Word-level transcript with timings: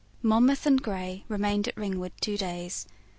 Monmouth 0.23 0.65
and 0.65 0.81
Grey 0.81 1.25
remained 1.27 1.67
at 1.67 1.77
Ringwood 1.77 2.13
two 2.21 2.35
days. 2.35 2.87